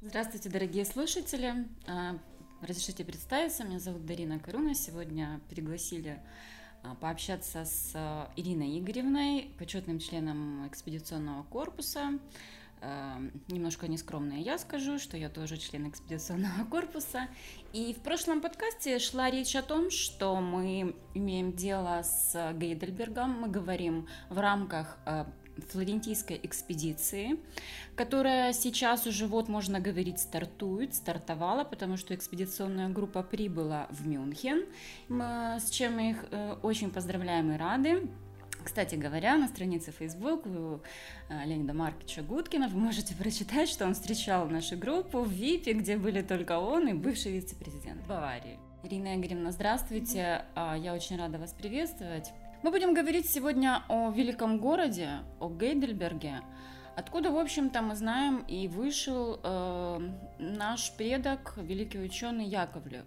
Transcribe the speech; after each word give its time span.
Здравствуйте, 0.00 0.48
дорогие 0.48 0.86
слушатели. 0.86 1.68
А, 1.86 2.16
разрешите 2.62 3.04
представиться, 3.04 3.64
меня 3.64 3.78
зовут 3.78 4.06
Дарина 4.06 4.38
Каруна. 4.38 4.74
Сегодня 4.74 5.42
пригласили 5.50 6.18
а, 6.82 6.94
пообщаться 6.94 7.66
с 7.66 7.92
а, 7.94 8.32
Ириной 8.36 8.78
Игоревной, 8.78 9.50
почетным 9.58 9.98
членом 9.98 10.66
экспедиционного 10.66 11.42
корпуса. 11.42 12.18
Немножко 13.48 13.88
нескромная 13.88 14.38
я 14.38 14.58
скажу, 14.58 14.98
что 14.98 15.16
я 15.16 15.28
тоже 15.28 15.56
член 15.56 15.88
экспедиционного 15.88 16.64
корпуса. 16.70 17.28
И 17.72 17.94
в 17.94 18.02
прошлом 18.02 18.40
подкасте 18.40 18.98
шла 18.98 19.30
речь 19.30 19.56
о 19.56 19.62
том, 19.62 19.90
что 19.90 20.36
мы 20.36 20.94
имеем 21.14 21.52
дело 21.52 22.02
с 22.02 22.52
Гейдельбергом. 22.54 23.40
Мы 23.40 23.48
говорим 23.48 24.06
в 24.28 24.38
рамках 24.38 24.98
флорентийской 25.68 26.38
экспедиции, 26.42 27.38
которая 27.94 28.52
сейчас 28.52 29.06
уже, 29.06 29.26
вот 29.26 29.48
можно 29.48 29.80
говорить, 29.80 30.18
стартует, 30.18 30.94
стартовала, 30.94 31.64
потому 31.64 31.96
что 31.96 32.14
экспедиционная 32.14 32.88
группа 32.88 33.22
прибыла 33.22 33.86
в 33.90 34.06
Мюнхен, 34.06 34.66
с 35.08 35.70
чем 35.70 35.94
мы 35.94 36.10
их 36.10 36.24
э, 36.30 36.56
очень 36.62 36.90
поздравляем 36.90 37.52
и 37.52 37.56
рады. 37.56 38.08
Кстати 38.66 38.96
говоря, 38.96 39.36
на 39.36 39.46
странице 39.46 39.92
Facebook 39.92 40.44
у 40.44 40.80
э, 41.28 41.44
Леонида 41.46 41.72
Марковича 41.72 42.22
Гудкина 42.22 42.66
вы 42.66 42.80
можете 42.80 43.14
прочитать, 43.14 43.68
что 43.68 43.86
он 43.86 43.94
встречал 43.94 44.48
нашу 44.48 44.76
группу 44.76 45.22
в 45.22 45.30
ВИПе, 45.30 45.72
где 45.74 45.96
были 45.96 46.20
только 46.20 46.58
он 46.58 46.88
и 46.88 46.92
бывший 46.92 47.30
вице-президент 47.30 48.04
Баварии. 48.08 48.58
Ирина 48.82 49.14
Игоревна, 49.14 49.52
здравствуйте. 49.52 50.46
А, 50.56 50.76
я 50.76 50.94
очень 50.94 51.16
рада 51.16 51.38
вас 51.38 51.52
приветствовать. 51.52 52.32
Мы 52.64 52.72
будем 52.72 52.92
говорить 52.92 53.30
сегодня 53.30 53.84
о 53.88 54.10
великом 54.10 54.58
городе, 54.58 55.10
о 55.38 55.48
Гейдельберге, 55.48 56.40
откуда, 56.96 57.30
в 57.30 57.38
общем-то, 57.38 57.82
мы 57.82 57.94
знаем 57.94 58.38
и 58.48 58.66
вышел 58.66 59.38
э, 59.44 60.10
наш 60.40 60.90
предок, 60.96 61.54
великий 61.56 62.00
ученый 62.00 62.46
Яковлев. 62.46 63.04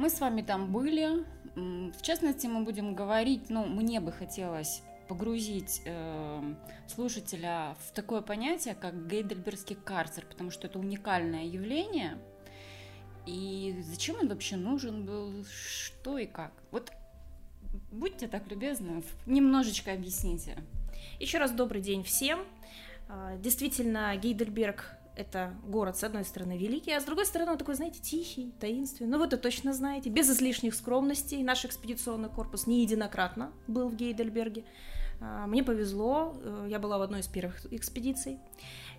Мы 0.00 0.08
с 0.08 0.18
вами 0.18 0.40
там 0.40 0.72
были. 0.72 1.26
В 1.54 2.00
частности, 2.00 2.46
мы 2.46 2.64
будем 2.64 2.94
говорить, 2.94 3.50
ну, 3.50 3.66
мне 3.66 4.00
бы 4.00 4.12
хотелось 4.12 4.80
погрузить 5.08 5.82
э, 5.84 6.54
слушателя 6.86 7.76
в 7.80 7.92
такое 7.92 8.22
понятие, 8.22 8.74
как 8.74 9.06
гейдельбергский 9.08 9.76
карцер, 9.76 10.24
потому 10.24 10.50
что 10.50 10.68
это 10.68 10.78
уникальное 10.78 11.44
явление. 11.44 12.16
И 13.26 13.78
зачем 13.82 14.16
он 14.20 14.28
вообще 14.28 14.56
нужен 14.56 15.04
был, 15.04 15.44
что 15.44 16.16
и 16.16 16.24
как? 16.24 16.52
Вот 16.70 16.90
Будьте 17.92 18.26
так 18.26 18.50
любезны, 18.50 19.02
немножечко 19.26 19.92
объясните. 19.92 20.56
Еще 21.18 21.36
раз 21.36 21.50
добрый 21.50 21.82
день 21.82 22.04
всем. 22.04 22.46
А, 23.10 23.36
действительно, 23.36 24.16
Гейдельберг 24.16 24.96
это 25.16 25.54
город, 25.64 25.96
с 25.96 26.04
одной 26.04 26.24
стороны, 26.24 26.56
великий, 26.56 26.92
а 26.92 27.00
с 27.00 27.04
другой 27.04 27.26
стороны, 27.26 27.52
он 27.52 27.58
такой, 27.58 27.74
знаете, 27.74 28.00
тихий, 28.00 28.52
таинственный. 28.60 29.10
Ну, 29.10 29.18
вы 29.18 29.26
это 29.26 29.36
точно 29.36 29.72
знаете, 29.72 30.10
без 30.10 30.30
излишних 30.30 30.74
скромностей. 30.74 31.42
Наш 31.42 31.64
экспедиционный 31.64 32.28
корпус 32.28 32.66
неединократно 32.66 33.52
был 33.66 33.88
в 33.88 33.96
Гейдельберге. 33.96 34.64
А, 35.20 35.46
мне 35.46 35.62
повезло, 35.62 36.34
э, 36.42 36.68
я 36.70 36.78
была 36.78 36.98
в 36.98 37.02
одной 37.02 37.20
из 37.20 37.28
первых 37.28 37.72
экспедиций. 37.72 38.38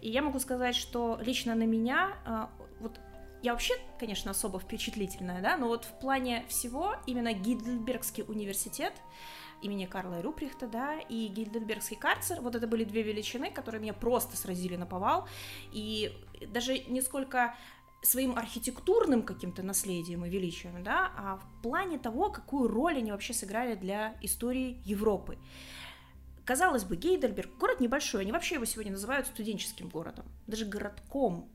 И 0.01 0.09
я 0.09 0.21
могу 0.21 0.39
сказать, 0.39 0.75
что 0.75 1.19
лично 1.21 1.55
на 1.55 1.63
меня 1.63 2.15
а, 2.25 2.49
вот 2.79 2.99
я 3.41 3.53
вообще, 3.53 3.73
конечно, 3.99 4.31
особо 4.31 4.59
впечатлительная, 4.59 5.41
да, 5.41 5.57
но 5.57 5.67
вот 5.67 5.85
в 5.85 5.99
плане 5.99 6.45
всего 6.47 6.95
именно 7.07 7.33
Гильдельбергский 7.33 8.23
университет 8.27 8.93
имени 9.61 9.85
Карла 9.85 10.21
Руприхта, 10.21 10.67
да, 10.67 10.99
и 10.99 11.27
Гильдельбергский 11.27 11.97
карцер, 11.97 12.41
вот 12.41 12.55
это 12.55 12.67
были 12.67 12.83
две 12.83 13.03
величины, 13.03 13.51
которые 13.51 13.81
меня 13.81 13.93
просто 13.93 14.37
сразили 14.37 14.75
на 14.75 14.85
повал, 14.85 15.27
и 15.71 16.11
даже 16.47 16.79
не 16.79 17.01
сколько 17.01 17.55
своим 18.01 18.37
архитектурным 18.37 19.21
каким-то 19.21 19.63
наследием 19.63 20.25
и 20.25 20.29
величием, 20.29 20.83
да, 20.83 21.11
а 21.15 21.37
в 21.37 21.61
плане 21.61 21.99
того, 21.99 22.31
какую 22.31 22.67
роль 22.67 22.97
они 22.97 23.11
вообще 23.11 23.33
сыграли 23.33 23.75
для 23.75 24.15
истории 24.21 24.81
Европы. 24.85 25.37
Казалось 26.43 26.83
бы, 26.83 26.95
Гейдельберг 26.95 27.55
город 27.59 27.79
небольшой, 27.79 28.21
они 28.21 28.31
вообще 28.31 28.55
его 28.55 28.65
сегодня 28.65 28.91
называют 28.91 29.27
студенческим 29.27 29.89
городом, 29.89 30.25
даже 30.47 30.65
городком, 30.65 31.47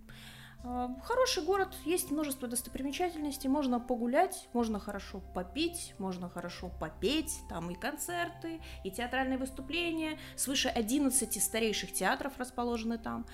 хороший 1.04 1.44
город, 1.44 1.68
есть 1.84 2.10
множество 2.10 2.48
достопримечательностей, 2.48 3.48
можно 3.48 3.78
погулять, 3.78 4.48
можно 4.52 4.80
хорошо 4.80 5.20
попить, 5.34 5.94
можно 5.98 6.28
хорошо 6.28 6.70
попеть, 6.80 7.32
там 7.48 7.70
и 7.70 7.74
концерты, 7.74 8.60
и 8.84 8.90
театральные 8.90 9.38
выступления, 9.38 10.18
свыше 10.36 10.68
11 10.68 11.42
старейших 11.42 11.92
театров 11.92 12.38
расположены 12.38 12.98
там, 12.98 13.26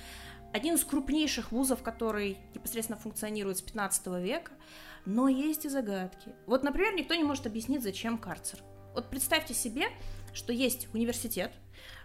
один 0.52 0.74
из 0.74 0.84
крупнейших 0.84 1.52
вузов, 1.52 1.82
который 1.82 2.38
непосредственно 2.54 2.98
функционирует 2.98 3.58
с 3.58 3.62
15 3.62 4.06
века, 4.22 4.52
но 5.06 5.28
есть 5.28 5.64
и 5.64 5.68
загадки. 5.68 6.34
Вот, 6.46 6.62
например, 6.62 6.94
никто 6.94 7.14
не 7.14 7.24
может 7.24 7.46
объяснить, 7.46 7.82
зачем 7.82 8.18
карцер. 8.18 8.60
Вот 8.94 9.08
представьте 9.08 9.54
себе, 9.54 9.86
что 10.34 10.52
есть 10.52 10.92
университет, 10.94 11.52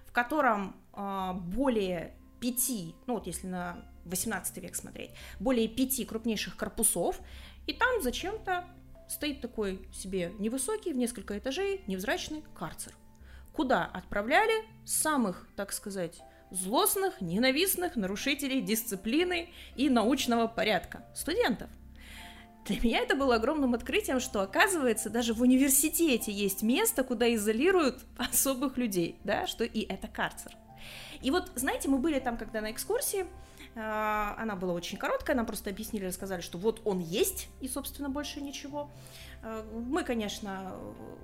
в 0.05 0.13
котором 0.13 0.75
э, 0.93 1.33
более 1.33 2.15
пяти, 2.39 2.95
ну 3.05 3.15
вот 3.15 3.27
если 3.27 3.47
на 3.47 3.83
18 4.05 4.57
век 4.57 4.75
смотреть, 4.75 5.11
более 5.39 5.67
пяти 5.67 6.05
крупнейших 6.05 6.55
корпусов, 6.55 7.19
и 7.65 7.73
там 7.73 8.01
зачем-то 8.01 8.65
стоит 9.09 9.41
такой 9.41 9.87
себе 9.93 10.33
невысокий, 10.39 10.93
в 10.93 10.97
несколько 10.97 11.37
этажей, 11.37 11.81
невзрачный 11.87 12.43
карцер, 12.55 12.93
куда 13.53 13.85
отправляли 13.85 14.65
самых, 14.85 15.47
так 15.55 15.71
сказать, 15.71 16.21
злостных, 16.51 17.19
ненавистных 17.21 17.95
нарушителей 17.95 18.61
дисциплины 18.61 19.49
и 19.75 19.89
научного 19.89 20.47
порядка 20.47 21.05
студентов. 21.13 21.69
Для 22.65 22.81
меня 22.81 22.99
это 22.99 23.15
было 23.15 23.35
огромным 23.35 23.73
открытием, 23.73 24.19
что 24.19 24.41
оказывается 24.41 25.09
даже 25.09 25.33
в 25.33 25.41
университете 25.41 26.33
есть 26.33 26.63
место, 26.63 27.03
куда 27.03 27.33
изолируют 27.33 28.01
особых 28.17 28.77
людей, 28.77 29.17
да, 29.23 29.47
что 29.47 29.63
и 29.63 29.81
это 29.81 30.07
карцер. 30.07 30.51
И 31.21 31.31
вот, 31.31 31.51
знаете, 31.55 31.89
мы 31.89 31.97
были 31.97 32.19
там, 32.19 32.37
когда 32.37 32.61
на 32.61 32.71
экскурсии, 32.71 33.25
а, 33.75 34.35
она 34.37 34.55
была 34.55 34.73
очень 34.73 34.97
короткая, 34.97 35.35
нам 35.35 35.45
просто 35.45 35.69
объяснили, 35.69 36.05
рассказали, 36.05 36.41
что 36.41 36.57
вот 36.57 36.81
он 36.83 36.99
есть, 36.99 37.49
и, 37.61 37.67
собственно, 37.67 38.09
больше 38.09 38.41
ничего. 38.41 38.89
А, 39.43 39.63
мы, 39.71 40.03
конечно, 40.03 40.75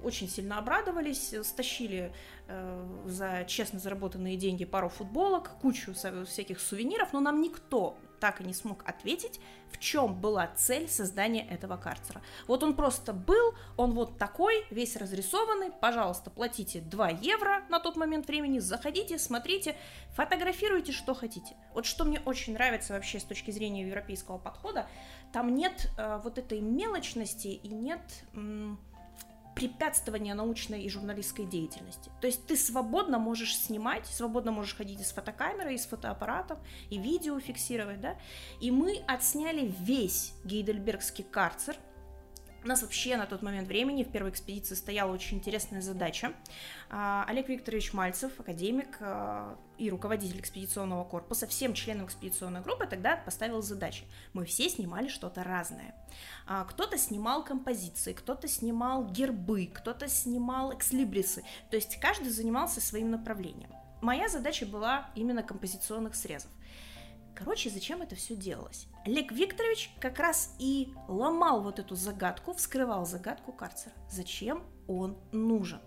очень 0.03 0.29
сильно 0.29 0.59
обрадовались, 0.59 1.33
стащили 1.43 2.13
э, 2.47 2.99
за 3.05 3.45
честно 3.47 3.79
заработанные 3.79 4.37
деньги 4.37 4.65
пару 4.65 4.89
футболок, 4.89 5.51
кучу 5.61 5.93
всяких 5.93 6.59
сувениров, 6.59 7.13
но 7.13 7.21
нам 7.21 7.41
никто 7.41 7.97
так 8.23 8.39
и 8.39 8.45
не 8.45 8.53
смог 8.53 8.87
ответить, 8.87 9.41
в 9.69 9.77
чем 9.79 10.15
была 10.15 10.47
цель 10.55 10.87
создания 10.87 11.45
этого 11.45 11.75
карцера. 11.75 12.21
Вот 12.47 12.63
он 12.63 12.73
просто 12.73 13.11
был, 13.11 13.53
он 13.75 13.91
вот 13.91 14.17
такой, 14.17 14.65
весь 14.69 14.95
разрисованный, 14.95 15.71
пожалуйста, 15.71 16.29
платите 16.29 16.79
2 16.79 17.09
евро 17.09 17.63
на 17.67 17.81
тот 17.81 17.97
момент 17.97 18.25
времени, 18.27 18.59
заходите, 18.59 19.19
смотрите, 19.19 19.75
фотографируйте, 20.15 20.93
что 20.93 21.13
хотите. 21.13 21.57
Вот 21.73 21.85
что 21.85 22.05
мне 22.05 22.21
очень 22.21 22.53
нравится 22.53 22.93
вообще 22.93 23.19
с 23.19 23.25
точки 23.25 23.51
зрения 23.51 23.85
европейского 23.85 24.37
подхода, 24.37 24.87
там 25.33 25.53
нет 25.53 25.91
э, 25.97 26.21
вот 26.23 26.37
этой 26.37 26.61
мелочности 26.61 27.47
и 27.49 27.67
нет... 27.67 28.23
М- 28.35 28.79
препятствования 29.55 30.33
научной 30.33 30.83
и 30.83 30.89
журналистской 30.89 31.45
деятельности. 31.45 32.11
То 32.21 32.27
есть 32.27 32.45
ты 32.45 32.55
свободно 32.55 33.19
можешь 33.19 33.57
снимать, 33.57 34.05
свободно 34.07 34.51
можешь 34.51 34.75
ходить 34.75 35.05
с 35.05 35.11
фотокамерой, 35.11 35.75
и 35.75 35.77
с 35.77 35.85
фотоаппаратом, 35.85 36.59
и 36.89 36.97
видео 36.97 37.39
фиксировать, 37.39 38.01
да. 38.01 38.17
И 38.61 38.71
мы 38.71 39.03
отсняли 39.07 39.73
весь 39.79 40.33
Гейдельбергский 40.43 41.23
карцер– 41.23 41.75
у 42.63 42.67
нас 42.67 42.81
вообще 42.81 43.17
на 43.17 43.25
тот 43.25 43.41
момент 43.41 43.67
времени 43.67 44.03
в 44.03 44.11
первой 44.11 44.29
экспедиции 44.29 44.75
стояла 44.75 45.11
очень 45.11 45.37
интересная 45.37 45.81
задача. 45.81 46.33
А, 46.89 47.25
Олег 47.27 47.49
Викторович 47.49 47.93
Мальцев, 47.93 48.39
академик 48.39 48.97
а, 49.01 49.57
и 49.77 49.89
руководитель 49.89 50.39
экспедиционного 50.39 51.03
корпуса, 51.03 51.47
всем 51.47 51.73
членам 51.73 52.05
экспедиционной 52.05 52.61
группы 52.61 52.85
тогда 52.87 53.17
поставил 53.17 53.61
задачи. 53.61 54.05
Мы 54.33 54.45
все 54.45 54.69
снимали 54.69 55.07
что-то 55.09 55.43
разное. 55.43 55.93
А, 56.47 56.63
кто-то 56.63 56.97
снимал 56.97 57.43
композиции, 57.43 58.13
кто-то 58.13 58.47
снимал 58.47 59.05
гербы, 59.05 59.69
кто-то 59.73 60.07
снимал 60.07 60.73
экслибрисы. 60.73 61.43
То 61.69 61.75
есть 61.75 61.99
каждый 61.99 62.29
занимался 62.29 62.79
своим 62.79 63.11
направлением. 63.11 63.71
Моя 64.01 64.27
задача 64.27 64.65
была 64.65 65.09
именно 65.15 65.43
композиционных 65.43 66.15
срезов. 66.15 66.51
Короче, 67.35 67.69
зачем 67.69 68.01
это 68.01 68.15
все 68.15 68.35
делалось? 68.35 68.87
Олег 69.05 69.31
Викторович 69.31 69.91
как 69.99 70.19
раз 70.19 70.55
и 70.59 70.93
ломал 71.07 71.61
вот 71.61 71.79
эту 71.79 71.95
загадку, 71.95 72.53
вскрывал 72.53 73.05
загадку 73.05 73.51
карцера. 73.51 73.93
Зачем 74.09 74.63
он 74.87 75.17
нужен? 75.31 75.79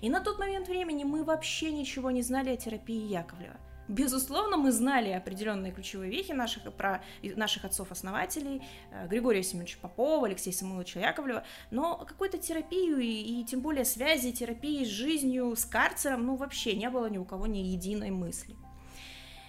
И 0.00 0.08
на 0.08 0.20
тот 0.20 0.38
момент 0.38 0.68
времени 0.68 1.04
мы 1.04 1.24
вообще 1.24 1.70
ничего 1.70 2.10
не 2.10 2.22
знали 2.22 2.50
о 2.50 2.56
терапии 2.56 3.08
Яковлева. 3.08 3.56
Безусловно, 3.88 4.56
мы 4.56 4.72
знали 4.72 5.10
определенные 5.10 5.70
ключевые 5.70 6.10
вехи 6.10 6.32
наших, 6.32 6.72
про 6.74 7.04
наших 7.22 7.64
отцов-основателей, 7.64 8.62
э, 8.90 9.06
Григория 9.06 9.44
Семеновича 9.44 9.78
Попова, 9.80 10.26
Алексея 10.26 10.52
Самуиловича 10.52 10.98
Яковлева, 10.98 11.44
но 11.70 11.96
какой-то 11.98 12.36
терапию 12.36 12.98
и, 12.98 13.06
и 13.06 13.44
тем 13.44 13.60
более 13.60 13.84
связи 13.84 14.32
терапии 14.32 14.84
с 14.84 14.88
жизнью, 14.88 15.54
с 15.54 15.64
карцером, 15.64 16.26
ну 16.26 16.34
вообще 16.34 16.74
не 16.74 16.90
было 16.90 17.06
ни 17.06 17.18
у 17.18 17.24
кого 17.24 17.46
ни 17.46 17.58
единой 17.58 18.10
мысли. 18.10 18.56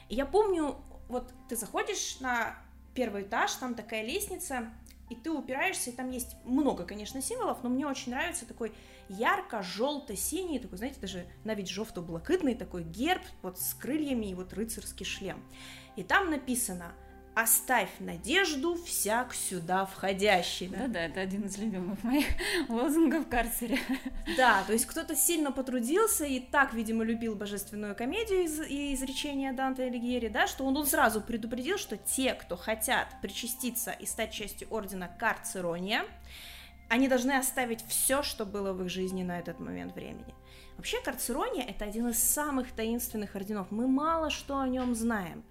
Я 0.09 0.25
помню, 0.25 0.77
вот 1.07 1.33
ты 1.49 1.55
заходишь 1.55 2.19
на 2.19 2.57
первый 2.93 3.23
этаж, 3.23 3.53
там 3.53 3.75
такая 3.75 4.03
лестница, 4.03 4.69
и 5.09 5.15
ты 5.15 5.31
упираешься, 5.31 5.89
и 5.89 5.93
там 5.93 6.09
есть 6.09 6.35
много, 6.43 6.83
конечно, 6.83 7.21
символов, 7.21 7.63
но 7.63 7.69
мне 7.69 7.87
очень 7.87 8.11
нравится 8.11 8.45
такой 8.45 8.73
ярко-желто-синий, 9.09 10.59
такой, 10.59 10.77
знаете, 10.77 10.99
даже 10.99 11.25
навіть 11.45 11.69
жовто-блакитный 11.69 12.55
такой 12.55 12.83
герб 12.83 13.21
вот 13.41 13.59
с 13.59 13.73
крыльями 13.73 14.25
и 14.27 14.33
вот 14.33 14.53
рыцарский 14.53 15.05
шлем. 15.05 15.41
И 15.95 16.03
там 16.03 16.29
написано– 16.29 16.93
оставь 17.37 17.89
надежду 17.99 18.73
всяк 18.83 19.35
сюда 19.35 19.85
входящий. 19.85 20.69
Да, 20.69 20.87
да, 20.87 21.01
это 21.01 21.21
один 21.21 21.43
из 21.43 21.55
любимых 21.59 22.03
моих 22.03 22.25
лозунгов 22.67 23.25
в 23.25 23.29
карцере. 23.29 23.77
Да, 24.35 24.63
то 24.65 24.73
есть 24.73 24.87
кто-то 24.87 25.15
сильно 25.15 25.51
потрудился 25.51 26.25
и 26.25 26.39
так, 26.39 26.73
видимо, 26.73 27.03
любил 27.03 27.35
божественную 27.35 27.95
комедию 27.95 28.43
из, 28.43 28.59
и 28.61 28.91
изречения 28.95 29.53
Данте 29.53 29.83
Алигьери, 29.83 30.29
да, 30.29 30.47
что 30.47 30.65
он, 30.65 30.75
он 30.77 30.87
сразу 30.87 31.21
предупредил, 31.21 31.77
что 31.77 31.95
те, 31.95 32.33
кто 32.33 32.57
хотят 32.57 33.07
причаститься 33.21 33.91
и 33.91 34.07
стать 34.07 34.31
частью 34.31 34.67
ордена 34.71 35.07
Карцерония, 35.07 36.05
они 36.89 37.07
должны 37.07 37.33
оставить 37.33 37.85
все, 37.87 38.23
что 38.23 38.47
было 38.47 38.73
в 38.73 38.83
их 38.83 38.89
жизни 38.89 39.21
на 39.21 39.37
этот 39.37 39.59
момент 39.59 39.93
времени. 39.93 40.33
Вообще, 40.75 40.99
Карцерония— 41.01 41.63
это 41.67 41.85
один 41.85 42.07
из 42.07 42.17
самых 42.17 42.71
таинственных 42.71 43.35
орденов. 43.35 43.69
Мы 43.69 43.87
мало 43.87 44.31
что 44.31 44.59
о 44.59 44.67
нем 44.67 44.95
знаем. 44.95 45.43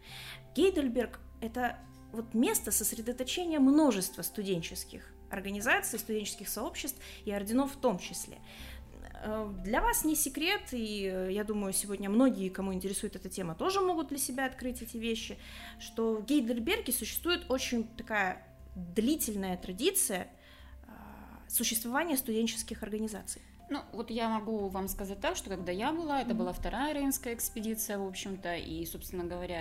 Гейдельберг 0.57 1.21
это 1.41 1.79
вот 2.13 2.35
место 2.35 2.71
сосредоточения 2.71 3.61
множества 3.61 4.23
студенческих 4.23 5.13
организаций, 5.31 5.99
студенческих 5.99 6.49
сообществ 6.49 6.99
и 7.25 7.33
орденов 7.33 7.73
в 7.75 7.77
том 7.77 7.99
числе. 7.99 8.39
Э, 9.23 9.53
для 9.65 9.81
вас 9.81 10.05
не 10.05 10.15
секрет, 10.15 10.63
и 10.73 11.11
э, 11.13 11.33
я 11.33 11.45
думаю, 11.45 11.73
сегодня 11.73 12.09
многие, 12.09 12.49
кому 12.49 12.73
интересует 12.73 13.17
эта 13.17 13.29
тема, 13.29 13.55
тоже 13.55 13.81
могут 13.81 14.09
для 14.09 14.19
себя 14.19 14.47
открыть 14.47 14.83
эти 14.83 14.97
вещи, 14.97 15.39
что 15.79 16.17
в 16.17 16.25
Гейдельберге 16.25 16.93
существует 16.93 17.45
очень 17.51 17.89
такая 17.97 18.47
длительная 18.75 19.57
традиция 19.57 20.29
э, 20.83 20.91
существования 21.49 22.17
студенческих 22.17 22.83
организаций. 22.83 23.43
Ну, 23.69 23.81
вот 23.93 24.11
я 24.11 24.29
могу 24.29 24.69
вам 24.69 24.87
сказать 24.87 25.21
так, 25.21 25.35
что 25.35 25.51
когда 25.51 25.73
я 25.73 25.93
была, 25.93 26.21
это 26.21 26.31
mm-hmm. 26.31 26.35
была 26.35 26.53
вторая 26.53 26.95
рейнская 26.95 27.35
экспедиция, 27.35 27.99
в 27.99 28.07
общем-то, 28.07 28.55
и, 28.55 28.87
собственно 28.87 29.25
говоря, 29.25 29.61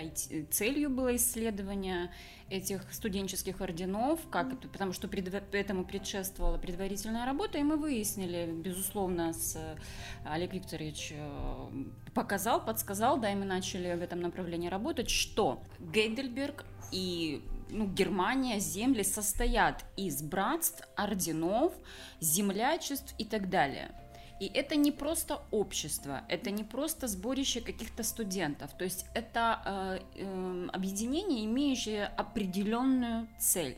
целью 0.52 0.92
было 0.92 1.16
исследование 1.16 2.12
этих 2.52 2.81
студенческих 2.94 3.62
орденов, 3.62 4.19
как 4.30 4.48
mm-hmm. 4.48 4.69
потому 4.69 4.94
что 4.94 5.07
пред, 5.07 5.34
этому 5.54 5.86
предшествовала 5.86 6.60
предварительная 6.60 7.25
работа, 7.25 7.57
и 7.57 7.63
мы 7.63 7.78
выяснили, 7.78 8.52
безусловно, 8.52 9.34
с 9.34 9.56
э, 9.56 9.75
Олег 10.24 10.54
Викторович 10.54 11.13
э, 11.16 11.69
показал, 12.13 12.63
подсказал, 12.63 13.18
да, 13.18 13.31
и 13.31 13.36
мы 13.36 13.46
начали 13.46 13.96
в 13.96 14.04
этом 14.04 14.22
направлении 14.22 14.69
работать, 14.69 15.10
что 15.10 15.63
Гейдельберг 15.80 16.63
и 16.92 17.42
ну, 17.70 17.88
Германия, 17.88 18.60
земли 18.60 19.04
состоят 19.04 19.84
из 19.98 20.22
братств, 20.22 20.88
орденов, 20.96 21.74
землячеств 22.20 23.14
и 23.18 23.26
так 23.26 23.50
далее. 23.50 23.92
И 24.40 24.48
это 24.48 24.76
не 24.76 24.92
просто 24.92 25.42
общество, 25.52 26.24
это 26.28 26.52
не 26.52 26.64
просто 26.66 27.08
сборище 27.08 27.62
каких-то 27.62 28.04
студентов, 28.04 28.72
то 28.78 28.84
есть 28.84 29.06
это 29.14 29.62
э, 29.66 30.00
э, 30.16 30.68
объединение, 30.74 31.46
имеющее 31.46 32.08
определенную 32.08 33.30
цель. 33.40 33.78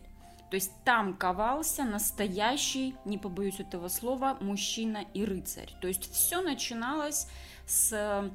То 0.50 0.56
есть 0.56 0.72
там 0.84 1.14
ковался 1.14 1.84
настоящий, 1.84 2.96
не 3.06 3.18
побоюсь 3.18 3.60
этого 3.60 3.90
слова, 3.90 4.38
мужчина 4.40 5.06
и 5.14 5.26
рыцарь. 5.26 5.70
То 5.82 5.88
есть 5.88 6.12
все 6.12 6.42
начиналось 6.42 7.28
с 7.66 8.32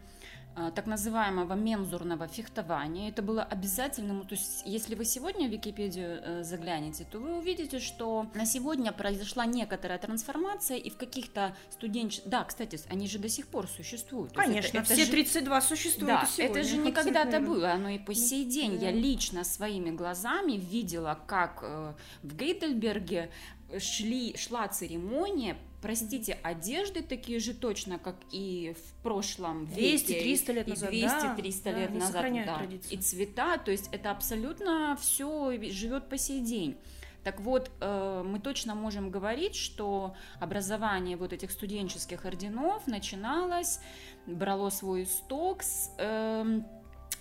так 0.54 0.86
называемого 0.86 1.54
мензурного 1.54 2.28
фехтования. 2.28 3.08
Это 3.08 3.22
было 3.22 3.42
обязательным. 3.42 4.26
То 4.26 4.34
есть, 4.34 4.62
если 4.66 4.94
вы 4.94 5.04
сегодня 5.04 5.48
в 5.48 5.50
Википедию 5.50 6.20
э, 6.22 6.42
заглянете, 6.42 7.06
то 7.10 7.18
вы 7.18 7.38
увидите, 7.38 7.78
что 7.78 8.26
на 8.34 8.44
сегодня 8.44 8.92
произошла 8.92 9.46
некоторая 9.46 9.98
трансформация, 9.98 10.76
и 10.76 10.90
в 10.90 10.96
каких-то 10.96 11.56
студенческих... 11.70 12.28
Да, 12.28 12.44
кстати, 12.44 12.78
они 12.90 13.08
же 13.08 13.18
до 13.18 13.28
сих 13.28 13.48
пор 13.48 13.66
существуют. 13.66 14.32
Конечно, 14.32 14.78
это, 14.78 14.92
это 14.92 14.94
все 14.94 15.04
же... 15.06 15.10
32 15.10 15.60
существуют 15.62 16.20
да, 16.20 16.26
сегодня. 16.26 16.60
это 16.60 16.68
же 16.68 16.76
не 16.76 16.92
когда-то 16.92 17.40
было, 17.40 17.72
оно 17.72 17.88
и 17.88 17.98
по 17.98 18.14
сей 18.14 18.44
день. 18.44 18.78
Да. 18.78 18.86
Я 18.86 18.92
лично 18.92 19.44
своими 19.44 19.90
глазами 19.90 20.52
видела, 20.52 21.18
как 21.26 21.60
э, 21.62 21.94
в 22.22 22.36
Гейдельберге 22.36 23.30
шли, 23.78 24.36
шла 24.36 24.68
церемония 24.68 25.56
простите, 25.82 26.38
одежды 26.42 27.02
такие 27.02 27.40
же 27.40 27.52
точно, 27.52 27.98
как 27.98 28.16
и 28.30 28.74
в 28.78 29.02
прошлом 29.02 29.64
200-300 29.64 30.52
лет 30.52 30.68
назад, 30.68 30.92
200-300 30.94 31.62
да, 31.64 31.72
лет 31.72 31.92
да, 31.92 31.98
назад, 31.98 32.32
да. 32.46 32.56
Традицию. 32.56 32.98
И 32.98 33.02
цвета, 33.02 33.58
то 33.58 33.70
есть 33.70 33.88
это 33.92 34.12
абсолютно 34.12 34.96
все 35.00 35.60
живет 35.70 36.08
по 36.08 36.16
сей 36.16 36.40
день. 36.40 36.76
Так 37.24 37.40
вот, 37.40 37.70
э, 37.80 38.22
мы 38.26 38.40
точно 38.40 38.74
можем 38.74 39.10
говорить, 39.10 39.54
что 39.54 40.14
образование 40.40 41.16
вот 41.16 41.32
этих 41.32 41.50
студенческих 41.50 42.24
орденов 42.24 42.86
начиналось, 42.86 43.80
брало 44.26 44.70
свой 44.70 45.04
исток 45.04 45.62
с 45.62 45.90
э, 45.98 46.60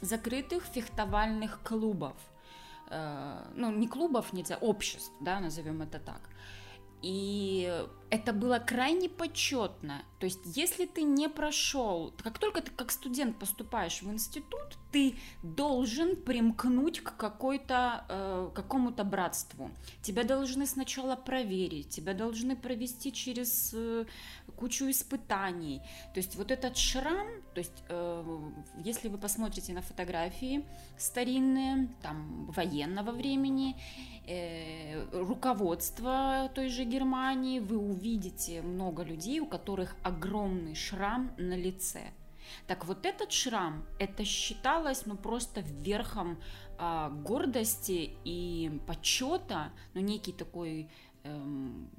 закрытых 0.02 0.64
фехтовальных 0.66 1.62
клубов. 1.64 2.16
Э, 2.90 3.44
ну, 3.56 3.72
не 3.72 3.88
клубов 3.88 4.34
нельзя, 4.34 4.58
обществ, 4.58 5.12
да, 5.20 5.40
назовем 5.40 5.82
это 5.84 6.00
так. 6.00 6.22
И 7.04 7.86
это 8.12 8.34
было 8.34 8.60
крайне 8.60 9.08
почетно. 9.08 10.04
То 10.20 10.26
есть, 10.26 10.42
если 10.44 10.86
ты 10.86 11.02
не 11.04 11.30
прошел, 11.30 12.14
как 12.22 12.38
только 12.40 12.62
ты 12.62 12.70
как 12.70 12.92
студент 12.92 13.40
поступаешь 13.40 14.02
в 14.02 14.12
институт, 14.12 14.78
ты 14.92 15.16
должен 15.42 16.18
примкнуть 16.18 17.00
к 17.00 17.16
какой-то, 17.16 18.06
э, 18.10 18.50
какому-то 18.54 19.06
братству. 19.06 19.72
Тебя 20.02 20.24
должны 20.24 20.66
сначала 20.66 21.16
проверить, 21.16 21.90
тебя 21.90 22.14
должны 22.14 22.58
провести 22.58 23.14
через 23.14 23.72
э, 23.74 24.06
кучу 24.58 24.90
испытаний. 24.90 25.82
То 26.14 26.20
есть 26.20 26.36
вот 26.36 26.52
этот 26.52 26.78
шрам, 26.78 27.28
то 27.56 27.60
есть 27.60 27.84
э, 27.88 28.40
если 28.84 29.08
вы 29.08 29.18
посмотрите 29.18 29.74
на 29.74 29.82
фотографии 29.82 30.66
старинные, 30.98 31.88
там 32.02 32.52
военного 32.52 33.12
времени, 33.12 33.76
э, 34.28 35.04
руководство 35.14 36.52
той 36.54 36.70
же 36.70 36.84
Германии, 36.84 37.60
вы 37.60 37.78
увидите 37.78 38.01
много 38.64 39.04
людей, 39.04 39.40
у 39.40 39.46
которых 39.46 39.96
огромный 40.04 40.76
шрам 40.76 41.34
на 41.38 41.56
лице. 41.56 42.12
Так 42.68 42.86
вот 42.86 43.06
этот 43.06 43.32
шрам, 43.32 43.86
это 44.00 44.26
считалось 44.26 45.06
ну 45.06 45.16
просто 45.16 45.62
верхом 45.62 46.40
э, 46.80 47.10
гордости 47.24 48.18
и 48.26 48.82
почета, 48.88 49.72
ну 49.94 50.02
некий 50.02 50.32
такой 50.32 50.90
эм, 51.24 51.90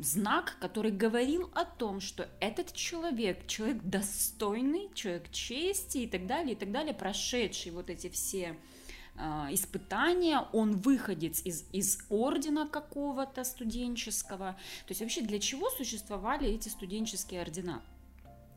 знак, 0.00 0.56
который 0.60 0.90
говорил 0.90 1.50
о 1.54 1.64
том, 1.64 2.00
что 2.00 2.28
этот 2.40 2.72
человек, 2.72 3.46
человек 3.46 3.82
достойный, 3.82 4.90
человек 4.94 5.30
чести 5.30 5.98
и 5.98 6.06
так 6.06 6.26
далее, 6.26 6.52
и 6.52 6.56
так 6.56 6.70
далее, 6.72 6.94
прошедший 6.94 7.72
вот 7.72 7.90
эти 7.90 8.08
все 8.08 8.56
испытания, 9.50 10.40
он 10.52 10.76
выходец 10.76 11.42
из, 11.44 11.64
из 11.72 11.98
ордена 12.08 12.66
какого-то 12.66 13.44
студенческого. 13.44 14.56
То 14.86 14.90
есть 14.90 15.00
вообще 15.00 15.20
для 15.20 15.38
чего 15.38 15.70
существовали 15.70 16.48
эти 16.48 16.68
студенческие 16.68 17.42
ордена? 17.42 17.82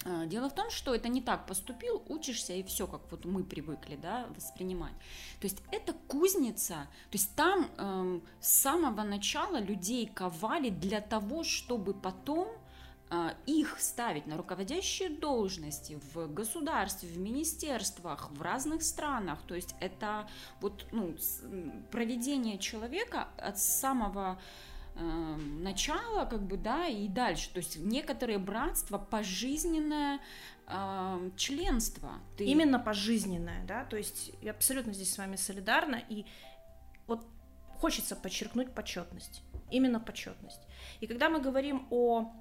А, 0.08 0.28
дело 0.28 0.50
в 0.50 0.54
том, 0.54 0.70
что 0.70 0.94
это 0.94 1.10
не 1.10 1.22
так 1.22 1.48
поступил, 1.48 2.04
учишься 2.08 2.54
и 2.54 2.62
все, 2.62 2.86
как 2.86 3.02
вот 3.10 3.26
мы 3.26 3.44
привыкли, 3.44 3.96
да, 3.96 4.28
воспринимать. 4.36 4.94
То 5.42 5.48
есть 5.48 5.64
это 5.72 5.94
кузница, 6.08 6.88
то 7.10 7.18
есть 7.18 7.34
там 7.36 7.68
эм, 7.78 8.24
с 8.40 8.52
самого 8.62 9.02
начала 9.02 9.60
людей 9.60 10.06
ковали 10.06 10.70
для 10.70 11.02
того, 11.02 11.44
чтобы 11.44 11.96
потом 11.96 12.48
э, 12.48 12.52
их 13.46 13.80
ставить 13.80 14.26
на 14.26 14.36
руководящие 14.36 15.10
должности 15.10 16.00
в 16.14 16.28
государстве, 16.28 17.08
в 17.08 17.18
министерствах, 17.18 18.32
в 18.32 18.42
разных 18.42 18.82
странах. 18.82 19.40
То 19.48 19.56
есть 19.56 19.76
это 19.80 20.28
вот 20.60 20.86
ну, 20.92 21.16
проведение 21.92 22.58
человека 22.58 23.28
от 23.38 23.60
самого 23.60 24.42
э, 24.96 25.36
начала, 25.60 26.26
как 26.26 26.42
бы, 26.42 26.58
да, 26.58 26.88
и 26.88 27.08
дальше. 27.08 27.52
То 27.54 27.60
есть 27.60 27.78
некоторые 27.78 28.40
братства 28.40 28.98
пожизненное 28.98 30.20
э, 30.68 31.30
членство. 31.38 32.14
Ты... 32.38 32.46
Именно 32.46 32.80
пожизненное, 32.80 33.64
да, 33.68 33.86
то 33.86 33.98
есть 33.98 34.32
я 34.42 34.52
абсолютно 34.52 34.94
здесь 34.94 35.14
с 35.14 35.18
вами 35.20 35.36
солидарна, 35.36 36.02
и 36.10 36.26
вот 37.06 37.24
хочется 37.76 38.16
подчеркнуть 38.16 38.74
почетность, 38.74 39.44
именно 39.70 40.00
почетность. 40.00 40.62
И 41.02 41.08
когда 41.08 41.30
мы 41.30 41.40
говорим 41.40 41.88
о 41.92 42.34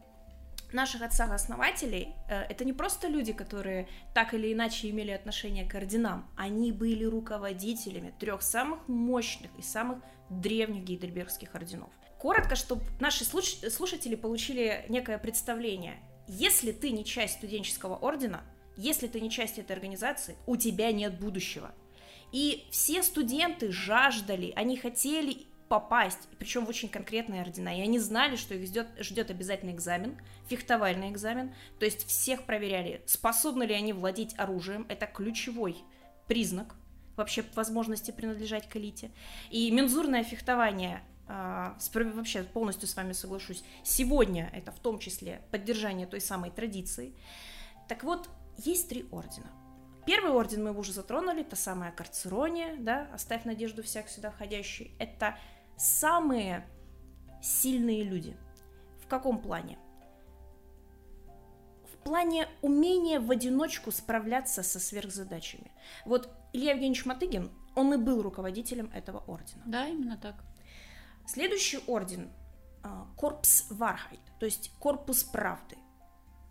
наших 0.75 1.03
отцах-основателей 1.03 2.15
э, 2.29 2.43
это 2.43 2.65
не 2.65 2.73
просто 2.73 3.09
люди, 3.09 3.33
которые 3.33 3.89
так 4.13 4.35
или 4.35 4.53
иначе 4.53 4.91
имели 4.91 5.11
отношение 5.11 5.65
к 5.65 5.75
орденам, 5.75 6.29
они 6.37 6.73
были 6.73 7.05
руководителями 7.05 8.15
трех 8.19 8.43
самых 8.43 8.87
мощных 8.89 9.51
и 9.59 9.63
самых 9.63 9.99
древних 10.29 10.85
гейдельбергских 10.85 11.55
орденов. 11.55 11.91
Коротко, 12.19 12.57
чтобы 12.57 12.83
наши 13.01 13.25
слушатели 13.25 14.15
получили 14.15 14.87
некое 14.89 15.19
представление. 15.19 16.01
Если 16.27 16.73
ты 16.73 16.91
не 16.91 17.05
часть 17.05 17.35
студенческого 17.35 17.97
ордена, 17.97 18.43
если 18.77 19.07
ты 19.07 19.21
не 19.21 19.31
часть 19.31 19.59
этой 19.59 19.73
организации, 19.73 20.37
у 20.47 20.57
тебя 20.57 20.91
нет 20.91 21.21
будущего. 21.21 21.75
И 22.33 22.67
все 22.71 23.03
студенты 23.03 23.71
жаждали, 23.71 24.53
они 24.57 24.77
хотели 24.77 25.47
попасть, 25.69 26.29
причем 26.39 26.67
в 26.67 26.69
очень 26.69 26.89
конкретные 26.89 27.43
ордена, 27.43 27.77
и 27.77 27.83
они 27.83 27.99
знали, 27.99 28.37
что 28.37 28.55
их 28.55 28.67
ждет, 28.67 28.89
ждет 28.99 29.31
обязательный 29.31 29.73
экзамен, 29.73 30.17
фехтовальный 30.49 31.11
экзамен, 31.11 31.55
то 31.79 31.85
есть 31.85 32.07
всех 32.07 32.45
проверяли, 32.45 33.03
способны 33.07 33.65
ли 33.65 33.75
они 33.75 33.93
владеть 33.93 34.39
оружием, 34.39 34.87
это 34.89 35.07
ключевой 35.07 35.77
признак 36.27 36.75
вообще 37.17 37.45
возможности 37.55 38.11
принадлежать 38.11 38.69
к 38.69 38.77
элите. 38.77 39.11
И 39.51 39.71
мензурное 39.71 40.25
фехтование 40.25 41.03
а, 41.27 41.77
вообще 41.95 42.43
полностью 42.43 42.89
с 42.89 42.97
вами 42.97 43.13
соглашусь, 43.13 43.65
сегодня 43.83 44.51
это 44.53 44.73
в 44.73 44.79
том 44.79 44.99
числе 44.99 45.41
поддержание 45.51 46.07
той 46.07 46.21
самой 46.21 46.51
традиции. 46.51 47.15
Так 47.89 48.05
вот, 48.05 48.29
есть 48.59 48.89
три 48.89 49.07
ордена. 49.11 49.51
Первый 50.07 50.33
орден 50.33 50.65
мы 50.65 50.77
уже 50.77 50.93
затронули, 50.93 51.43
та 51.43 51.57
самая 51.57 51.91
карцерония, 51.93 52.77
да, 52.77 53.09
оставь 53.13 53.45
надежду 53.45 53.83
всяк 53.83 54.09
сюда 54.09 54.31
входящий. 54.31 54.95
Это 54.99 55.39
самые 55.77 56.69
сильные 57.43 58.03
люди. 58.03 58.37
В 59.01 59.07
каком 59.07 59.41
плане? 59.41 59.79
В 61.93 61.97
плане 62.05 62.49
умения 62.61 63.19
в 63.19 63.31
одиночку 63.31 63.91
справляться 63.91 64.63
со 64.63 64.79
сверхзадачами. 64.79 65.73
Вот 66.05 66.29
Илья 66.53 66.73
Евгеньевич 66.73 67.07
Матыгин, 67.07 67.51
он 67.75 67.95
и 67.95 67.97
был 67.97 68.23
руководителем 68.23 68.91
этого 68.95 69.25
ордена. 69.27 69.63
Да, 69.65 69.87
именно 69.89 70.19
так. 70.19 70.37
Следующий 71.27 71.79
орден 71.87 72.31
а, 72.83 73.07
Корпус 73.17 73.67
Wahrheit, 73.71 74.21
то 74.39 74.45
есть 74.45 74.71
Корпус 74.79 75.25
Правды. 75.25 75.77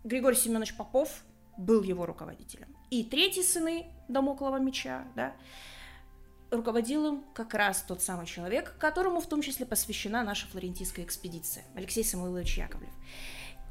Григорий 0.02 0.36
Семенович 0.36 0.76
Попов 0.76 1.22
был 1.56 1.82
его 1.82 2.04
руководителем. 2.04 2.73
И 2.94 3.02
третий 3.02 3.42
сыны 3.42 3.86
Дамоклова 4.06 4.58
меча, 4.58 5.04
да, 5.16 5.32
руководил 6.52 7.06
им 7.08 7.24
как 7.34 7.52
раз 7.52 7.82
тот 7.82 8.00
самый 8.00 8.24
человек, 8.24 8.76
которому 8.78 9.20
в 9.20 9.26
том 9.26 9.42
числе 9.42 9.66
посвящена 9.66 10.22
наша 10.22 10.46
флорентийская 10.46 11.04
экспедиция, 11.04 11.64
Алексей 11.74 12.04
Самуилович 12.04 12.58
Яковлев. 12.58 12.92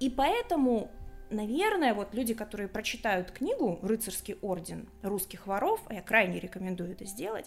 И 0.01 0.09
поэтому 0.09 0.91
наверное, 1.33 1.93
вот 1.93 2.13
люди, 2.13 2.33
которые 2.33 2.67
прочитают 2.67 3.31
книгу 3.31 3.79
«Рыцарский 3.81 4.37
орден 4.41 4.89
русских 5.01 5.47
воров», 5.47 5.81
а 5.87 5.95
я 5.95 6.01
крайне 6.01 6.39
рекомендую 6.39 6.91
это 6.91 7.05
сделать, 7.05 7.45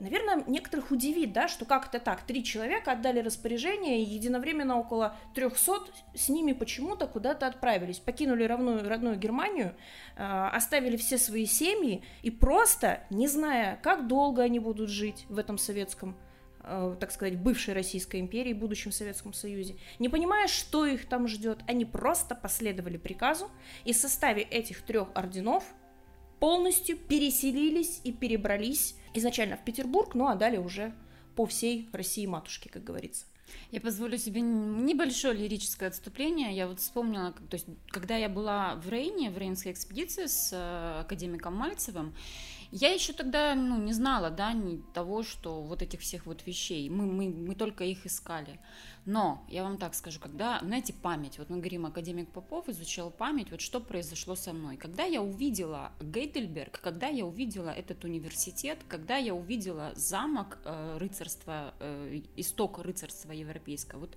наверное, 0.00 0.44
некоторых 0.46 0.90
удивит, 0.90 1.32
да, 1.32 1.48
что 1.48 1.64
как 1.64 1.88
это 1.88 1.98
так, 1.98 2.22
три 2.22 2.44
человека 2.44 2.92
отдали 2.92 3.20
распоряжение, 3.20 4.02
и 4.02 4.04
единовременно 4.04 4.78
около 4.78 5.16
300 5.34 5.86
с 6.14 6.28
ними 6.28 6.52
почему-то 6.52 7.06
куда-то 7.06 7.46
отправились, 7.46 7.98
покинули 7.98 8.44
равную, 8.44 8.88
родную 8.88 9.16
Германию, 9.16 9.74
э, 10.16 10.48
оставили 10.52 10.96
все 10.96 11.18
свои 11.18 11.46
семьи 11.46 12.02
и 12.22 12.30
просто, 12.30 13.00
не 13.10 13.28
зная, 13.28 13.78
как 13.82 14.06
долго 14.06 14.42
они 14.42 14.58
будут 14.58 14.88
жить 14.88 15.26
в 15.28 15.38
этом 15.38 15.58
советском 15.58 16.16
так 17.00 17.12
сказать, 17.12 17.38
бывшей 17.38 17.74
Российской 17.74 18.20
империи, 18.20 18.52
будущем 18.52 18.92
Советском 18.92 19.32
Союзе, 19.32 19.76
не 19.98 20.08
понимая, 20.08 20.48
что 20.48 20.86
их 20.86 21.06
там 21.06 21.28
ждет, 21.28 21.60
они 21.66 21.84
просто 21.84 22.34
последовали 22.34 22.96
приказу 22.96 23.50
и 23.84 23.92
в 23.92 23.96
составе 23.96 24.42
этих 24.42 24.82
трех 24.82 25.08
орденов 25.14 25.64
полностью 26.40 26.96
переселились 26.96 28.00
и 28.04 28.12
перебрались 28.12 28.96
изначально 29.14 29.56
в 29.56 29.64
Петербург, 29.64 30.14
ну 30.14 30.26
а 30.26 30.34
далее 30.34 30.60
уже 30.60 30.94
по 31.36 31.46
всей 31.46 31.88
России 31.92 32.26
матушке, 32.26 32.70
как 32.70 32.84
говорится. 32.84 33.26
Я 33.70 33.80
позволю 33.80 34.18
себе 34.18 34.40
небольшое 34.40 35.34
лирическое 35.34 35.88
отступление. 35.88 36.54
Я 36.54 36.66
вот 36.66 36.80
вспомнила, 36.80 37.32
то 37.32 37.54
есть, 37.54 37.66
когда 37.88 38.16
я 38.16 38.28
была 38.28 38.76
в 38.76 38.88
Рейне, 38.88 39.30
в 39.30 39.38
Рейнской 39.38 39.72
экспедиции 39.72 40.26
с 40.26 40.50
э, 40.52 41.00
академиком 41.00 41.54
Мальцевым, 41.54 42.14
я 42.76 42.92
еще 42.92 43.12
тогда 43.12 43.54
ну, 43.54 43.78
не 43.78 43.92
знала, 43.92 44.30
да, 44.30 44.52
ни 44.52 44.78
того, 44.92 45.22
что 45.22 45.62
вот 45.62 45.80
этих 45.80 46.00
всех 46.00 46.26
вот 46.26 46.44
вещей. 46.44 46.90
Мы, 46.90 47.06
мы, 47.06 47.28
мы 47.28 47.54
только 47.54 47.84
их 47.84 48.04
искали. 48.04 48.58
Но 49.06 49.44
я 49.48 49.62
вам 49.62 49.78
так 49.78 49.94
скажу, 49.94 50.18
когда, 50.18 50.58
знаете, 50.58 50.92
память, 50.92 51.38
вот 51.38 51.50
мы 51.50 51.58
говорим, 51.58 51.86
академик 51.86 52.32
Попов 52.32 52.68
изучал 52.68 53.12
память, 53.12 53.52
вот 53.52 53.60
что 53.60 53.78
произошло 53.78 54.34
со 54.34 54.52
мной. 54.52 54.76
Когда 54.76 55.04
я 55.04 55.22
увидела 55.22 55.92
Гейдельберг, 56.00 56.80
когда 56.80 57.06
я 57.06 57.24
увидела 57.24 57.70
этот 57.70 58.02
университет, 58.02 58.80
когда 58.88 59.18
я 59.18 59.34
увидела 59.34 59.92
замок 59.94 60.58
э, 60.64 60.98
рыцарства, 60.98 61.74
э, 61.78 62.22
исток 62.34 62.80
рыцарства 62.80 63.30
европейского, 63.30 64.00
вот 64.00 64.16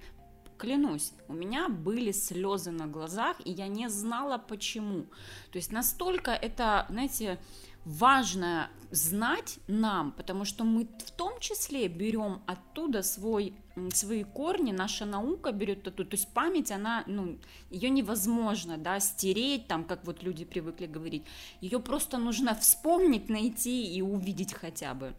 клянусь, 0.58 1.14
у 1.28 1.34
меня 1.34 1.70
были 1.70 2.12
слезы 2.12 2.72
на 2.72 2.88
глазах, 2.88 3.38
и 3.46 3.52
я 3.52 3.68
не 3.68 3.90
знала 3.90 4.38
почему. 4.38 5.04
То 5.52 5.58
есть 5.58 5.72
настолько 5.72 6.32
это, 6.32 6.86
знаете, 6.90 7.40
важно 7.88 8.70
знать 8.92 9.60
нам, 9.68 10.12
потому 10.12 10.44
что 10.46 10.66
мы 10.66 10.88
в 11.06 11.12
том 11.12 11.40
числе 11.40 11.88
берем 11.88 12.42
оттуда 12.46 13.02
свой, 13.02 13.54
свои 13.94 14.24
корни, 14.24 14.74
наша 14.74 15.06
наука 15.06 15.52
берет 15.52 15.88
оттуда, 15.88 16.10
то 16.10 16.16
есть 16.16 16.34
память, 16.34 16.72
она, 16.72 17.04
ну, 17.08 17.38
ее 17.70 17.90
невозможно, 17.90 18.78
да, 18.78 19.00
стереть, 19.00 19.68
там, 19.68 19.86
как 19.86 20.06
вот 20.06 20.22
люди 20.22 20.44
привыкли 20.44 20.86
говорить, 20.86 21.24
ее 21.62 21.80
просто 21.80 22.18
нужно 22.18 22.56
вспомнить, 22.56 23.30
найти 23.30 23.86
и 23.96 24.02
увидеть 24.02 24.54
хотя 24.54 24.94
бы. 24.94 25.14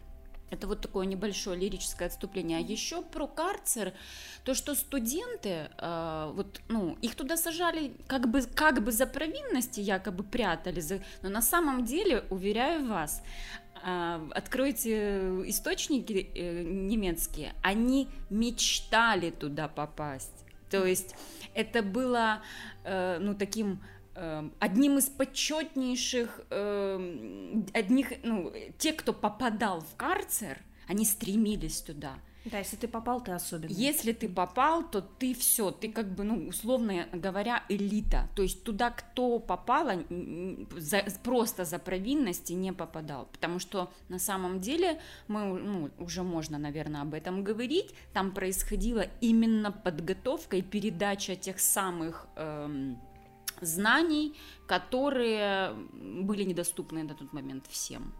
Это 0.51 0.67
вот 0.67 0.81
такое 0.81 1.05
небольшое 1.05 1.59
лирическое 1.59 2.07
отступление. 2.07 2.57
А 2.57 2.61
еще 2.61 3.01
про 3.01 3.27
карцер, 3.27 3.93
то, 4.43 4.53
что 4.53 4.75
студенты, 4.75 5.69
э, 5.77 6.31
вот, 6.33 6.61
ну, 6.69 6.97
их 7.01 7.15
туда 7.15 7.37
сажали 7.37 7.93
как 8.07 8.29
бы, 8.29 8.41
как 8.41 8.83
бы 8.83 8.91
за 8.91 9.05
провинности 9.05 9.79
якобы 9.79 10.23
прятали, 10.23 10.79
за... 10.79 11.01
но 11.21 11.29
на 11.29 11.41
самом 11.41 11.85
деле, 11.85 12.23
уверяю 12.29 12.87
вас, 12.87 13.21
э, 13.85 14.29
откройте 14.31 15.19
источники 15.45 16.29
э, 16.33 16.63
немецкие, 16.63 17.53
они 17.61 18.07
мечтали 18.29 19.29
туда 19.29 19.67
попасть. 19.67 20.45
То 20.69 20.85
есть 20.85 21.15
это 21.53 21.81
было, 21.81 22.41
э, 22.83 23.17
ну, 23.19 23.35
таким 23.35 23.81
одним 24.59 24.97
из 24.97 25.05
почетнейших, 25.05 26.41
эм, 26.49 27.65
одних, 27.73 28.13
ну, 28.23 28.51
те, 28.77 28.93
кто 28.93 29.13
попадал 29.13 29.81
в 29.81 29.95
карцер, 29.95 30.57
они 30.87 31.05
стремились 31.05 31.81
туда. 31.81 32.19
Да, 32.45 32.59
если 32.59 32.77
ты 32.77 32.87
попал, 32.87 33.21
ты 33.21 33.31
особенный. 33.31 33.73
Если 33.73 34.13
ты 34.13 34.29
попал, 34.29 34.89
то 34.89 35.01
ты 35.01 35.33
все, 35.33 35.71
ты 35.71 35.91
как 35.91 36.15
бы, 36.15 36.23
ну, 36.23 36.47
условно 36.47 37.07
говоря, 37.11 37.63
элита. 37.69 38.29
То 38.35 38.41
есть 38.41 38.63
туда, 38.63 38.91
кто 38.91 39.39
попал, 39.39 39.89
за, 40.77 41.03
просто 41.23 41.65
за 41.65 41.79
провинности 41.79 42.53
не 42.53 42.71
попадал. 42.71 43.27
Потому 43.31 43.59
что 43.59 43.91
на 44.07 44.19
самом 44.19 44.61
деле 44.61 44.99
мы, 45.27 45.59
ну, 45.59 45.89
уже 45.99 46.23
можно, 46.23 46.57
наверное, 46.57 47.01
об 47.01 47.13
этом 47.13 47.43
говорить. 47.43 47.93
Там 48.13 48.31
происходила 48.31 49.05
именно 49.21 49.71
подготовка 49.71 50.57
и 50.57 50.61
передача 50.61 51.35
тех 51.35 51.59
самых 51.59 52.27
эм, 52.35 52.99
знаний, 53.61 54.35
которые 54.67 55.73
были 55.93 56.43
недоступны 56.43 57.03
на 57.03 57.15
тот 57.15 57.33
момент 57.33 57.65
всем. 57.67 58.13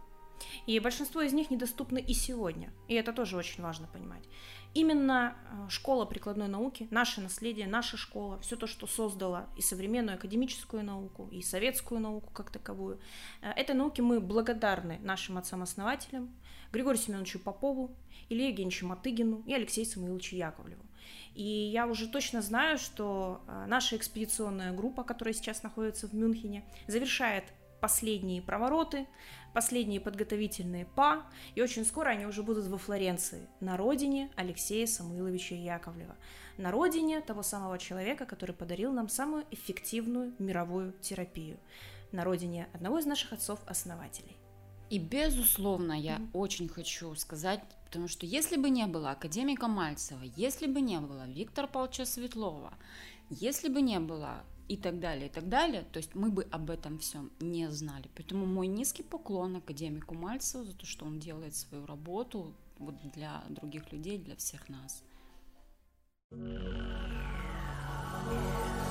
И 0.66 0.78
большинство 0.80 1.20
из 1.22 1.32
них 1.32 1.50
недоступны 1.50 1.98
и 1.98 2.14
сегодня. 2.14 2.72
И 2.88 2.94
это 2.94 3.12
тоже 3.12 3.36
очень 3.36 3.62
важно 3.62 3.86
понимать. 3.86 4.24
Именно 4.72 5.34
э, 5.34 5.68
школа 5.68 6.04
прикладной 6.04 6.46
науки, 6.46 6.86
наше 6.90 7.20
наследие, 7.20 7.66
наша 7.66 7.96
школа, 7.96 8.38
все 8.38 8.56
то, 8.56 8.68
что 8.68 8.86
создала 8.86 9.48
и 9.56 9.62
современную 9.62 10.14
академическую 10.14 10.84
науку, 10.84 11.28
и 11.32 11.42
советскую 11.42 12.00
науку 12.00 12.30
как 12.32 12.50
таковую, 12.50 13.00
э, 13.42 13.50
этой 13.50 13.74
науке 13.74 14.02
мы 14.02 14.20
благодарны 14.20 15.00
нашим 15.02 15.38
отцам-основателям, 15.38 16.30
Григорию 16.72 17.02
Семеновичу 17.02 17.40
Попову, 17.40 17.96
Илье 18.28 18.50
Евгеньевичу 18.50 18.86
Матыгину 18.86 19.42
и 19.44 19.52
Алексею 19.52 19.88
Самуиловичу 19.88 20.36
Яковлеву. 20.36 20.84
И 21.34 21.42
я 21.42 21.86
уже 21.86 22.08
точно 22.08 22.42
знаю, 22.42 22.78
что 22.78 23.42
а, 23.46 23.66
наша 23.66 23.96
экспедиционная 23.96 24.72
группа, 24.72 25.04
которая 25.04 25.34
сейчас 25.34 25.62
находится 25.62 26.08
в 26.08 26.12
Мюнхене, 26.12 26.64
завершает 26.86 27.44
последние 27.80 28.42
провороты, 28.42 29.06
последние 29.54 30.00
подготовительные 30.00 30.84
ПА, 30.84 31.24
и 31.54 31.62
очень 31.62 31.84
скоро 31.84 32.10
они 32.10 32.26
уже 32.26 32.42
будут 32.42 32.66
во 32.66 32.78
Флоренции, 32.78 33.48
на 33.60 33.76
родине 33.76 34.30
Алексея 34.36 34.86
Самуиловича 34.86 35.54
Яковлева, 35.54 36.16
на 36.56 36.70
родине 36.70 37.20
того 37.20 37.42
самого 37.42 37.78
человека, 37.78 38.26
который 38.26 38.54
подарил 38.54 38.92
нам 38.92 39.08
самую 39.08 39.44
эффективную 39.50 40.34
мировую 40.38 40.92
терапию, 41.00 41.58
на 42.12 42.24
родине 42.24 42.68
одного 42.72 42.98
из 42.98 43.06
наших 43.06 43.32
отцов-основателей. 43.32 44.36
И 44.90 44.98
безусловно, 44.98 45.92
я 45.92 46.16
mm-hmm. 46.16 46.30
очень 46.32 46.68
хочу 46.68 47.14
сказать 47.14 47.62
Потому 47.90 48.06
что 48.06 48.24
если 48.24 48.56
бы 48.56 48.70
не 48.70 48.86
было 48.86 49.10
академика 49.10 49.66
Мальцева, 49.66 50.22
если 50.36 50.68
бы 50.68 50.80
не 50.80 51.00
было 51.00 51.28
Виктора 51.28 51.66
Павловича 51.66 52.06
Светлова, 52.06 52.72
если 53.30 53.68
бы 53.68 53.82
не 53.82 53.98
было 53.98 54.44
и 54.68 54.76
так 54.76 55.00
далее, 55.00 55.26
и 55.26 55.28
так 55.28 55.48
далее, 55.48 55.84
то 55.90 55.96
есть 55.96 56.14
мы 56.14 56.30
бы 56.30 56.46
об 56.52 56.70
этом 56.70 57.00
всем 57.00 57.32
не 57.40 57.68
знали. 57.68 58.08
Поэтому 58.14 58.46
мой 58.46 58.68
низкий 58.68 59.02
поклон 59.02 59.56
академику 59.56 60.14
Мальцеву 60.14 60.62
за 60.62 60.72
то, 60.72 60.86
что 60.86 61.04
он 61.04 61.18
делает 61.18 61.56
свою 61.56 61.84
работу 61.84 62.54
вот 62.78 62.94
для 63.12 63.42
других 63.48 63.90
людей, 63.90 64.18
для 64.18 64.36
всех 64.36 64.68
нас. 64.68 65.02
thank 68.30 68.89